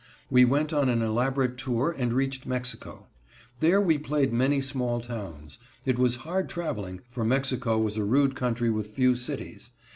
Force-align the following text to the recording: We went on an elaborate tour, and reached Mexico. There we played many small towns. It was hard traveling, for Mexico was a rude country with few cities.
We 0.31 0.45
went 0.45 0.73
on 0.73 0.89
an 0.89 1.03
elaborate 1.03 1.59
tour, 1.59 1.91
and 1.91 2.11
reached 2.11 2.47
Mexico. 2.47 3.05
There 3.59 3.79
we 3.79 3.99
played 3.99 4.33
many 4.33 4.59
small 4.59 4.99
towns. 4.99 5.59
It 5.85 5.99
was 5.99 6.15
hard 6.25 6.49
traveling, 6.49 7.01
for 7.07 7.23
Mexico 7.23 7.77
was 7.77 7.97
a 7.97 8.03
rude 8.03 8.33
country 8.35 8.71
with 8.71 8.87
few 8.95 9.15
cities. 9.15 9.69